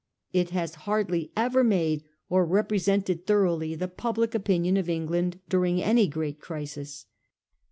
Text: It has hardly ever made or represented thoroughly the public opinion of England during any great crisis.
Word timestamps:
It 0.33 0.49
has 0.49 0.73
hardly 0.89 1.31
ever 1.37 1.63
made 1.63 2.03
or 2.27 2.43
represented 2.43 3.27
thoroughly 3.27 3.75
the 3.75 3.87
public 3.87 4.33
opinion 4.33 4.75
of 4.75 4.89
England 4.89 5.39
during 5.47 5.79
any 5.79 6.07
great 6.07 6.39
crisis. 6.39 7.05